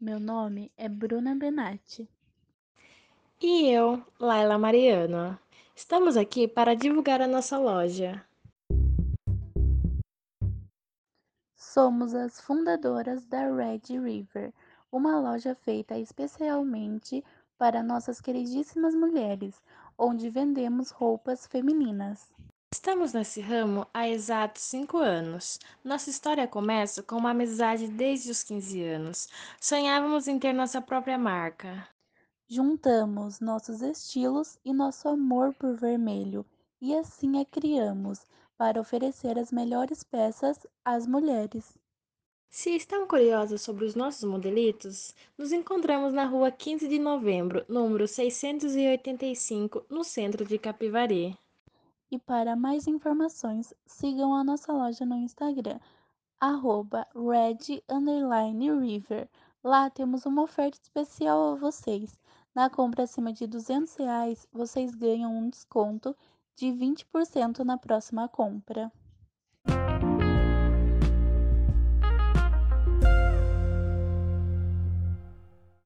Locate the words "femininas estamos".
21.44-23.14